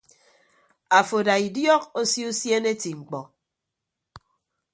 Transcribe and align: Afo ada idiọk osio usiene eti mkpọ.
Afo 0.99 1.15
ada 1.21 1.35
idiọk 1.47 1.83
osio 1.99 2.27
usiene 2.33 2.69
eti 2.75 2.89
mkpọ. 2.99 3.19